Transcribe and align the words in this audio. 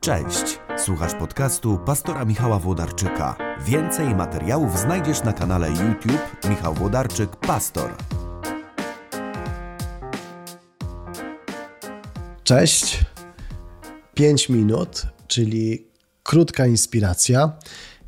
Cześć, 0.00 0.58
słuchasz 0.78 1.14
podcastu 1.14 1.78
pastora 1.86 2.24
Michała 2.24 2.58
Włodarczyka. 2.58 3.36
Więcej 3.66 4.14
materiałów 4.14 4.78
znajdziesz 4.78 5.22
na 5.22 5.32
kanale 5.32 5.68
YouTube 5.70 6.46
Michał 6.50 6.74
Włodarczyk 6.74 7.36
Pastor. 7.36 7.90
Cześć. 12.44 12.98
5 14.14 14.48
minut, 14.48 15.02
czyli 15.26 15.86
krótka 16.22 16.66
inspiracja. 16.66 17.52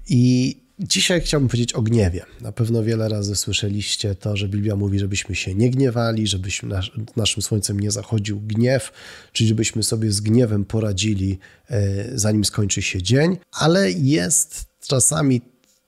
I 0.09 0.57
dzisiaj 0.83 1.21
chciałbym 1.21 1.49
powiedzieć 1.49 1.73
o 1.73 1.83
gniewie. 1.83 2.25
Na 2.41 2.53
pewno 2.53 2.83
wiele 2.83 3.09
razy 3.09 3.37
słyszeliście 3.37 4.15
to, 4.15 4.37
że 4.37 4.49
Biblia 4.49 4.77
mówi, 4.77 4.99
żebyśmy 4.99 5.35
się 5.35 5.55
nie 5.55 5.71
gniewali, 5.71 6.27
żebyśmy 6.27 6.69
nasz, 6.69 6.93
naszym 7.17 7.43
słońcem 7.43 7.81
nie 7.81 7.91
zachodził 7.91 8.41
gniew, 8.41 8.93
czyli 9.33 9.49
żebyśmy 9.49 9.83
sobie 9.83 10.13
z 10.13 10.21
gniewem 10.21 10.65
poradzili, 10.65 11.39
e, 11.71 12.19
zanim 12.19 12.45
skończy 12.45 12.83
się 12.83 13.03
dzień. 13.03 13.37
Ale 13.53 13.93
jest 13.93 14.65
czasami 14.87 15.41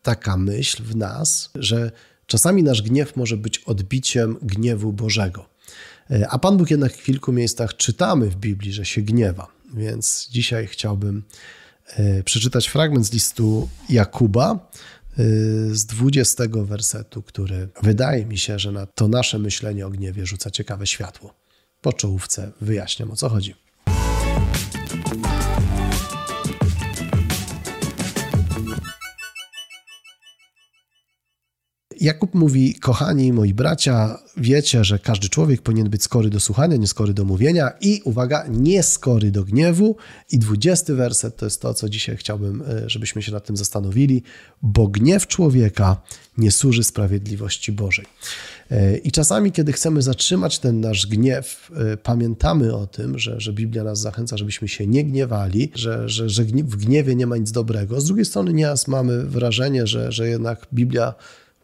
taka 0.02 0.36
myśl 0.36 0.82
w 0.82 0.96
nas, 0.96 1.50
że 1.54 1.92
czasami 2.26 2.62
nasz 2.62 2.82
gniew 2.82 3.16
może 3.16 3.36
być 3.36 3.58
odbiciem 3.58 4.36
gniewu 4.42 4.92
Bożego. 4.92 5.48
E, 6.10 6.28
a 6.28 6.38
Pan 6.38 6.56
Bóg 6.56 6.70
jednak 6.70 6.92
w 6.92 7.02
kilku 7.02 7.32
miejscach 7.32 7.76
czytamy 7.76 8.30
w 8.30 8.36
Biblii, 8.36 8.72
że 8.72 8.84
się 8.84 9.02
gniewa. 9.02 9.46
Więc 9.74 10.28
dzisiaj 10.30 10.66
chciałbym 10.66 11.22
przeczytać 12.24 12.68
fragment 12.68 13.06
z 13.06 13.12
listu 13.12 13.68
Jakuba 13.88 14.70
e, 15.18 15.24
z 15.74 15.86
20 15.86 16.44
wersetu, 16.48 17.22
który 17.22 17.68
wydaje 17.82 18.26
mi 18.26 18.38
się, 18.38 18.58
że 18.58 18.72
na 18.72 18.86
to 18.86 19.08
nasze 19.08 19.38
myślenie 19.38 19.86
o 19.86 19.90
gniewie 19.90 20.26
rzuca 20.26 20.50
ciekawe 20.50 20.86
światło. 20.86 21.34
Po 21.80 21.92
czołówce 21.92 22.52
wyjaśniam 22.60 23.10
o 23.10 23.16
co 23.16 23.28
chodzi. 23.28 23.54
Jakub 32.04 32.34
mówi: 32.34 32.74
Kochani 32.74 33.32
moi 33.32 33.54
bracia, 33.54 34.18
wiecie, 34.36 34.84
że 34.84 34.98
każdy 34.98 35.28
człowiek 35.28 35.62
powinien 35.62 35.90
być 35.90 36.02
skory 36.02 36.30
do 36.30 36.40
słuchania, 36.40 36.76
nieskory 36.76 37.14
do 37.14 37.24
mówienia 37.24 37.72
i 37.80 38.00
uwaga, 38.04 38.44
nieskory 38.48 39.30
do 39.30 39.44
gniewu. 39.44 39.96
I 40.30 40.38
dwudziesty 40.38 40.94
werset 40.94 41.36
to 41.36 41.46
jest 41.46 41.60
to, 41.60 41.74
co 41.74 41.88
dzisiaj 41.88 42.16
chciałbym, 42.16 42.62
e, 42.62 42.90
żebyśmy 42.90 43.22
się 43.22 43.32
nad 43.32 43.46
tym 43.46 43.56
zastanowili, 43.56 44.22
bo 44.62 44.88
gniew 44.88 45.26
człowieka 45.26 46.02
nie 46.38 46.50
służy 46.50 46.84
sprawiedliwości 46.84 47.72
Bożej. 47.72 48.06
E, 48.70 48.96
I 48.96 49.12
czasami, 49.12 49.52
kiedy 49.52 49.72
chcemy 49.72 50.02
zatrzymać 50.02 50.58
ten 50.58 50.80
nasz 50.80 51.06
gniew, 51.06 51.70
e, 51.76 51.96
pamiętamy 51.96 52.74
o 52.74 52.86
tym, 52.86 53.18
że, 53.18 53.40
że 53.40 53.52
Biblia 53.52 53.84
nas 53.84 54.00
zachęca, 54.00 54.36
żebyśmy 54.36 54.68
się 54.68 54.86
nie 54.86 55.04
gniewali, 55.04 55.70
że, 55.74 56.08
że, 56.08 56.28
że 56.28 56.44
w 56.44 56.76
gniewie 56.76 57.14
nie 57.14 57.26
ma 57.26 57.36
nic 57.36 57.52
dobrego. 57.52 58.00
Z 58.00 58.04
drugiej 58.04 58.24
strony, 58.24 58.52
nieraz 58.52 58.88
mamy 58.88 59.24
wrażenie, 59.24 59.86
że, 59.86 60.12
że 60.12 60.28
jednak 60.28 60.66
Biblia 60.72 61.14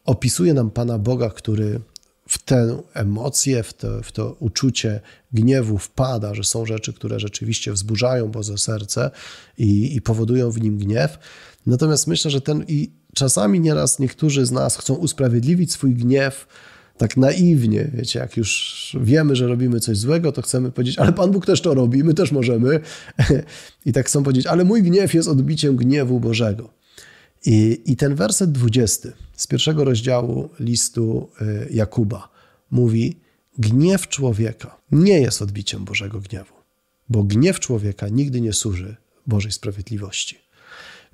opisuje 0.05 0.53
nam 0.53 0.71
Pana 0.71 0.99
Boga, 0.99 1.29
który 1.29 1.79
w 2.27 2.43
tę 2.43 2.81
emocję, 2.93 3.63
w 3.63 3.73
to, 3.73 4.03
w 4.03 4.11
to 4.11 4.35
uczucie 4.39 5.01
gniewu 5.33 5.77
wpada, 5.77 6.33
że 6.33 6.43
są 6.43 6.65
rzeczy, 6.65 6.93
które 6.93 7.19
rzeczywiście 7.19 7.71
wzburzają 7.71 8.27
Boże 8.27 8.57
serce 8.57 9.11
i, 9.57 9.95
i 9.95 10.01
powodują 10.01 10.51
w 10.51 10.61
nim 10.61 10.77
gniew. 10.77 11.19
Natomiast 11.65 12.07
myślę, 12.07 12.31
że 12.31 12.41
ten 12.41 12.65
i 12.67 12.91
czasami 13.13 13.59
nieraz 13.59 13.99
niektórzy 13.99 14.45
z 14.45 14.51
nas 14.51 14.77
chcą 14.77 14.93
usprawiedliwić 14.93 15.71
swój 15.71 15.95
gniew 15.95 16.47
tak 16.97 17.17
naiwnie, 17.17 17.91
wiecie, 17.93 18.19
jak 18.19 18.37
już 18.37 18.97
wiemy, 19.01 19.35
że 19.35 19.47
robimy 19.47 19.79
coś 19.79 19.97
złego, 19.97 20.31
to 20.31 20.41
chcemy 20.41 20.71
powiedzieć, 20.71 20.99
ale 20.99 21.13
Pan 21.13 21.31
Bóg 21.31 21.45
też 21.45 21.61
to 21.61 21.73
robi, 21.73 22.03
my 22.03 22.13
też 22.13 22.31
możemy. 22.31 22.79
I 23.85 23.93
tak 23.93 24.05
chcą 24.05 24.23
powiedzieć, 24.23 24.45
ale 24.45 24.63
mój 24.63 24.83
gniew 24.83 25.13
jest 25.13 25.29
odbiciem 25.29 25.75
gniewu 25.75 26.19
Bożego. 26.19 26.80
I, 27.45 27.81
I 27.85 27.95
ten 27.95 28.15
werset 28.15 28.51
20 28.51 29.09
z 29.35 29.47
pierwszego 29.47 29.83
rozdziału 29.83 30.49
listu 30.59 31.29
y, 31.41 31.67
Jakuba 31.71 32.29
mówi: 32.71 33.19
Gniew 33.57 34.07
człowieka 34.07 34.77
nie 34.91 35.19
jest 35.19 35.41
odbiciem 35.41 35.85
Bożego 35.85 36.19
gniewu, 36.19 36.53
bo 37.09 37.23
gniew 37.23 37.59
człowieka 37.59 38.07
nigdy 38.09 38.41
nie 38.41 38.53
służy 38.53 38.95
Bożej 39.27 39.51
sprawiedliwości. 39.51 40.37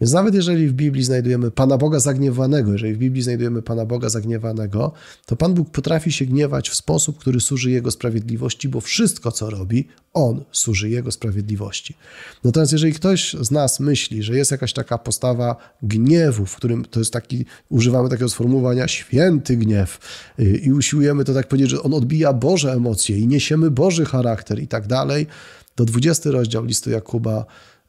Więc 0.01 0.13
nawet 0.13 0.35
jeżeli 0.35 0.67
w 0.67 0.73
Biblii 0.73 1.03
znajdujemy 1.03 1.51
Pana 1.51 1.77
Boga 1.77 1.99
zagniewanego, 1.99 2.71
jeżeli 2.71 2.93
w 2.93 2.97
Biblii 2.97 3.23
znajdujemy 3.23 3.61
Pana 3.61 3.85
Boga 3.85 4.09
zagniewanego, 4.09 4.91
to 5.25 5.35
Pan 5.35 5.53
Bóg 5.53 5.69
potrafi 5.69 6.11
się 6.11 6.25
gniewać 6.25 6.69
w 6.69 6.75
sposób, 6.75 7.17
który 7.17 7.39
służy 7.39 7.71
Jego 7.71 7.91
sprawiedliwości, 7.91 8.69
bo 8.69 8.81
wszystko, 8.81 9.31
co 9.31 9.49
robi, 9.49 9.87
On 10.13 10.43
służy 10.51 10.89
Jego 10.89 11.11
sprawiedliwości. 11.11 11.95
Natomiast 12.43 12.71
jeżeli 12.71 12.93
ktoś 12.93 13.35
z 13.41 13.51
nas 13.51 13.79
myśli, 13.79 14.23
że 14.23 14.37
jest 14.37 14.51
jakaś 14.51 14.73
taka 14.73 14.97
postawa 14.97 15.55
gniewu, 15.83 16.45
w 16.45 16.55
którym 16.55 16.85
to 16.85 16.99
jest 16.99 17.13
taki, 17.13 17.45
używamy 17.69 18.09
takiego 18.09 18.29
sformułowania 18.29 18.87
święty 18.87 19.57
gniew 19.57 19.99
y, 20.39 20.43
i 20.43 20.71
usiłujemy 20.71 21.25
to 21.25 21.33
tak 21.33 21.47
powiedzieć, 21.47 21.69
że 21.69 21.83
on 21.83 21.93
odbija 21.93 22.33
Boże 22.33 22.73
emocje 22.73 23.17
i 23.17 23.27
niesiemy 23.27 23.71
Boży 23.71 24.05
charakter 24.05 24.59
i 24.59 24.67
tak 24.67 24.87
dalej, 24.87 25.27
to 25.75 25.85
20 25.85 26.31
rozdział 26.31 26.65
listu 26.65 26.89
Jakuba 26.89 27.45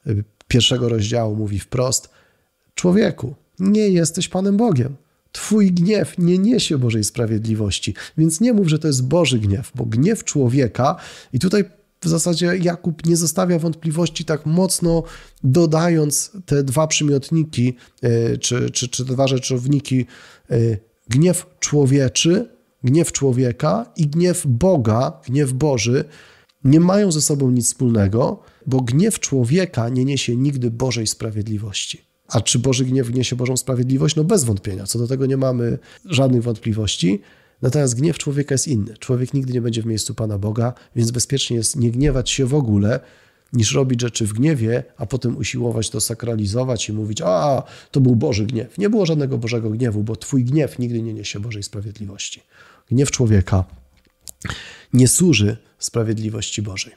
y, 0.06 0.24
pierwszego 0.48 0.88
rozdziału 0.88 1.36
mówi 1.36 1.58
wprost: 1.58 2.08
Człowieku, 2.74 3.34
nie 3.58 3.88
jesteś 3.88 4.28
Panem 4.28 4.56
Bogiem. 4.56 4.96
Twój 5.32 5.72
gniew 5.72 6.18
nie 6.18 6.38
niesie 6.38 6.78
Bożej 6.78 7.04
sprawiedliwości, 7.04 7.94
więc 8.18 8.40
nie 8.40 8.52
mów, 8.52 8.68
że 8.68 8.78
to 8.78 8.86
jest 8.86 9.06
Boży 9.06 9.38
gniew, 9.38 9.72
bo 9.74 9.84
gniew 9.84 10.24
człowieka, 10.24 10.96
i 11.32 11.38
tutaj 11.38 11.64
w 12.00 12.08
zasadzie 12.08 12.46
Jakub 12.62 13.06
nie 13.06 13.16
zostawia 13.16 13.58
wątpliwości, 13.58 14.24
tak 14.24 14.46
mocno 14.46 15.02
dodając 15.44 16.32
te 16.46 16.64
dwa 16.64 16.86
przymiotniki, 16.86 17.76
e, 18.02 18.38
czy, 18.38 18.70
czy, 18.70 18.88
czy 18.88 19.04
dwa 19.04 19.28
rzeczowniki, 19.28 20.06
e, 20.50 20.56
gniew 21.08 21.46
człowieczy, 21.60 22.48
gniew 22.84 23.12
człowieka 23.12 23.86
i 23.96 24.06
gniew 24.06 24.46
Boga, 24.46 25.20
gniew 25.26 25.52
Boży, 25.52 26.04
nie 26.64 26.80
mają 26.80 27.12
ze 27.12 27.20
sobą 27.20 27.50
nic 27.50 27.66
wspólnego, 27.66 28.40
bo 28.66 28.80
gniew 28.80 29.20
człowieka 29.20 29.88
nie 29.88 30.04
niesie 30.04 30.36
nigdy 30.36 30.70
Bożej 30.70 31.06
sprawiedliwości. 31.06 32.08
A 32.28 32.40
czy 32.40 32.58
Boży 32.58 32.84
gniew 32.84 33.14
niesie 33.14 33.36
Bożą 33.36 33.56
sprawiedliwość? 33.56 34.16
No 34.16 34.24
bez 34.24 34.44
wątpienia. 34.44 34.86
Co 34.86 34.98
do 34.98 35.06
tego 35.06 35.26
nie 35.26 35.36
mamy 35.36 35.78
żadnych 36.04 36.42
wątpliwości. 36.42 37.20
Natomiast 37.62 37.96
gniew 37.96 38.18
człowieka 38.18 38.54
jest 38.54 38.68
inny. 38.68 38.96
Człowiek 38.98 39.34
nigdy 39.34 39.52
nie 39.52 39.60
będzie 39.60 39.82
w 39.82 39.86
miejscu 39.86 40.14
Pana 40.14 40.38
Boga, 40.38 40.74
więc 40.96 41.10
bezpiecznie 41.10 41.56
jest 41.56 41.76
nie 41.76 41.90
gniewać 41.90 42.30
się 42.30 42.46
w 42.46 42.54
ogóle, 42.54 43.00
niż 43.52 43.74
robić 43.74 44.00
rzeczy 44.00 44.26
w 44.26 44.32
gniewie, 44.32 44.84
a 44.96 45.06
potem 45.06 45.36
usiłować 45.36 45.90
to 45.90 46.00
sakralizować 46.00 46.88
i 46.88 46.92
mówić, 46.92 47.22
a 47.24 47.62
to 47.90 48.00
był 48.00 48.16
Boży 48.16 48.46
gniew. 48.46 48.78
Nie 48.78 48.90
było 48.90 49.06
żadnego 49.06 49.38
Bożego 49.38 49.70
gniewu, 49.70 50.02
bo 50.02 50.16
Twój 50.16 50.44
gniew 50.44 50.78
nigdy 50.78 51.02
nie 51.02 51.14
niesie 51.14 51.40
Bożej 51.40 51.62
sprawiedliwości. 51.62 52.42
Gniew 52.90 53.10
człowieka 53.10 53.64
nie 54.92 55.08
służy 55.08 55.56
sprawiedliwości 55.78 56.62
Bożej. 56.62 56.92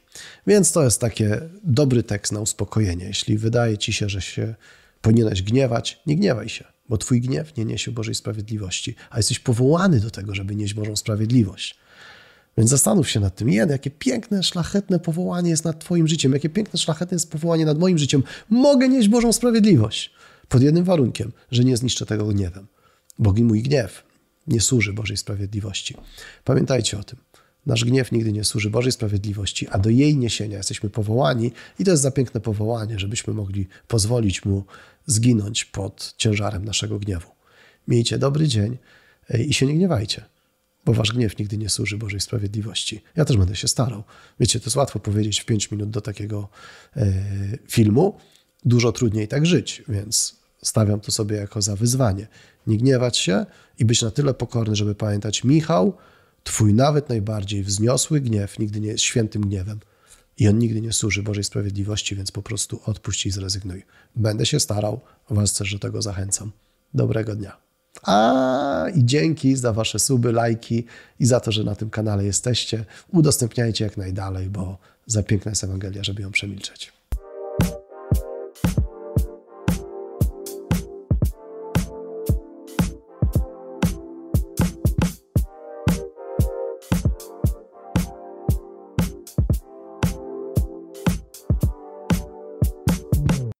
Więc 0.48 0.72
to 0.72 0.84
jest 0.84 1.02
taki 1.02 1.24
dobry 1.64 2.04
tekst 2.04 2.32
na 2.32 2.40
uspokojenie. 2.40 3.06
Jeśli 3.06 3.38
wydaje 3.38 3.78
ci 3.78 3.94
się, 3.94 4.10
że 4.10 4.22
się 4.22 4.56
powinieneś 5.02 5.44
gniewać, 5.44 6.02
nie 6.06 6.16
gniewaj 6.16 6.50
się, 6.50 6.66
bo 6.90 6.98
twój 6.98 7.22
gniew 7.22 7.58
nie 7.58 7.66
niesie 7.66 7.92
Bożej 7.92 8.16
sprawiedliwości, 8.16 8.96
a 9.10 9.18
jesteś 9.18 9.40
powołany 9.40 10.00
do 10.00 10.12
tego, 10.12 10.36
żeby 10.36 10.56
nieść 10.56 10.74
Bożą 10.74 10.96
sprawiedliwość. 10.96 11.78
Więc 12.58 12.70
zastanów 12.70 13.10
się 13.10 13.20
nad 13.20 13.36
tym. 13.36 13.50
Jeden, 13.50 13.70
jakie 13.70 13.92
piękne, 13.92 14.44
szlachetne 14.44 15.00
powołanie 15.00 15.50
jest 15.50 15.66
nad 15.66 15.80
Twoim 15.80 16.08
życiem, 16.08 16.34
jakie 16.34 16.50
piękne, 16.50 16.80
szlachetne 16.80 17.16
jest 17.16 17.32
powołanie 17.32 17.66
nad 17.66 17.80
moim 17.80 17.98
życiem. 17.98 18.24
Mogę 18.50 18.90
nieść 18.90 19.08
Bożą 19.08 19.34
sprawiedliwość 19.34 20.12
pod 20.50 20.62
jednym 20.62 20.84
warunkiem, 20.84 21.32
że 21.52 21.64
nie 21.64 21.78
zniszczę 21.78 22.06
tego 22.06 22.26
gniewem, 22.26 22.68
bo 23.20 23.34
mój 23.34 23.64
gniew 23.64 24.11
nie 24.52 24.62
służy 24.62 24.94
Bożej 24.94 25.18
sprawiedliwości. 25.18 25.96
Pamiętajcie 26.44 27.00
o 27.00 27.04
tym. 27.04 27.20
Nasz 27.66 27.86
gniew 27.86 28.12
nigdy 28.12 28.32
nie 28.34 28.44
służy 28.44 28.70
Bożej 28.70 28.92
sprawiedliwości, 28.92 29.68
a 29.68 29.80
do 29.80 29.90
jej 29.90 30.18
niesienia 30.18 30.58
jesteśmy 30.58 30.90
powołani 30.90 31.52
i 31.80 31.84
to 31.84 31.92
jest 31.92 32.04
za 32.04 32.12
piękne 32.12 32.42
powołanie, 32.42 33.00
żebyśmy 33.00 33.34
mogli 33.34 33.68
pozwolić 33.88 34.46
mu 34.46 34.64
zginąć 35.06 35.66
pod 35.66 36.14
ciężarem 36.18 36.66
naszego 36.66 37.00
gniewu. 37.00 37.28
Miejcie 37.88 38.18
dobry 38.18 38.48
dzień 38.48 38.78
i 39.48 39.54
się 39.54 39.66
nie 39.66 39.74
gniewajcie, 39.74 40.26
bo 40.86 40.94
wasz 40.94 41.12
gniew 41.12 41.38
nigdy 41.38 41.58
nie 41.58 41.70
służy 41.70 41.98
Bożej 41.98 42.20
sprawiedliwości. 42.20 43.02
Ja 43.16 43.26
też 43.26 43.38
będę 43.38 43.56
się 43.56 43.68
starał. 43.68 44.04
Wiecie, 44.40 44.60
to 44.60 44.66
jest 44.66 44.78
łatwo 44.78 45.00
powiedzieć 45.00 45.40
w 45.40 45.46
pięć 45.46 45.72
minut 45.72 45.90
do 45.90 46.02
takiego 46.02 46.50
e, 46.96 47.14
filmu. 47.68 48.18
Dużo 48.66 48.92
trudniej 48.92 49.28
tak 49.28 49.46
żyć, 49.46 49.84
więc 49.88 50.41
stawiam 50.66 51.00
to 51.00 51.12
sobie 51.12 51.36
jako 51.36 51.62
za 51.62 51.76
wyzwanie. 51.76 52.28
Nie 52.68 52.78
gniewać 52.78 53.18
się 53.18 53.46
i 53.80 53.86
być 53.86 54.02
na 54.02 54.12
tyle 54.12 54.34
pokorny, 54.34 54.76
żeby 54.76 54.96
pamiętać 54.96 55.44
Michał, 55.44 55.98
Twój 56.44 56.74
nawet 56.74 57.10
najbardziej 57.10 57.64
wzniosły 57.64 58.22
gniew 58.22 58.60
nigdy 58.60 58.80
nie 58.80 58.88
jest 58.88 59.04
świętym 59.04 59.42
gniewem 59.42 59.80
i 60.38 60.48
on 60.48 60.60
nigdy 60.60 60.82
nie 60.82 60.94
służy 60.94 61.24
Bożej 61.24 61.44
sprawiedliwości, 61.44 62.16
więc 62.16 62.32
po 62.32 62.42
prostu 62.42 62.80
odpuść 62.86 63.26
i 63.26 63.32
zrezygnuj. 63.32 63.86
Będę 64.16 64.46
się 64.46 64.60
starał, 64.60 65.00
Was 65.30 65.54
też 65.54 65.74
do 65.74 65.80
tego 65.80 66.02
zachęcam. 66.02 66.52
Dobrego 66.94 67.36
dnia. 67.36 67.58
A 68.04 68.86
i 68.96 69.06
dzięki 69.06 69.56
za 69.56 69.74
Wasze 69.74 70.00
suby, 70.00 70.32
lajki 70.32 70.86
i 71.20 71.26
za 71.26 71.40
to, 71.40 71.52
że 71.52 71.64
na 71.64 71.76
tym 71.76 71.90
kanale 71.90 72.26
jesteście. 72.26 72.86
Udostępniajcie 73.12 73.84
jak 73.84 73.98
najdalej, 73.98 74.50
bo 74.50 74.78
za 75.06 75.24
piękna 75.24 75.52
jest 75.52 75.64
Ewangelia, 75.64 76.04
żeby 76.04 76.22
ją 76.22 76.32
przemilczeć. 76.32 76.94